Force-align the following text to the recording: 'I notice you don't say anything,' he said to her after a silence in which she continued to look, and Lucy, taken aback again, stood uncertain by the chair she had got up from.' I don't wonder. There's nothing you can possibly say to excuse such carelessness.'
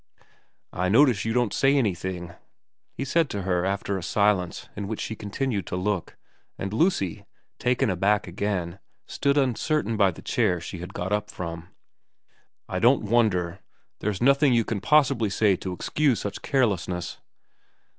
'I 0.73 0.89
notice 0.89 1.25
you 1.25 1.33
don't 1.33 1.53
say 1.53 1.75
anything,' 1.77 2.33
he 2.91 3.05
said 3.05 3.29
to 3.29 3.43
her 3.43 3.67
after 3.67 3.99
a 3.99 4.01
silence 4.01 4.67
in 4.75 4.87
which 4.87 4.99
she 4.99 5.15
continued 5.15 5.67
to 5.67 5.75
look, 5.75 6.17
and 6.57 6.73
Lucy, 6.73 7.23
taken 7.59 7.87
aback 7.91 8.25
again, 8.25 8.79
stood 9.05 9.37
uncertain 9.37 9.97
by 9.97 10.09
the 10.09 10.23
chair 10.23 10.59
she 10.59 10.79
had 10.79 10.95
got 10.95 11.11
up 11.11 11.29
from.' 11.29 11.67
I 12.67 12.79
don't 12.79 13.03
wonder. 13.03 13.59
There's 13.99 14.23
nothing 14.23 14.53
you 14.53 14.65
can 14.65 14.81
possibly 14.81 15.29
say 15.29 15.55
to 15.57 15.71
excuse 15.71 16.21
such 16.21 16.41
carelessness.' 16.41 17.19